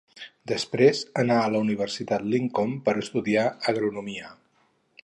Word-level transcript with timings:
Després 0.51 1.01
anà 1.23 1.37
a 1.41 1.51
la 1.55 1.61
Universitat 1.65 2.27
Lincoln 2.33 2.75
per 2.89 2.97
estudiar 3.07 3.47
agronomia. 3.75 4.35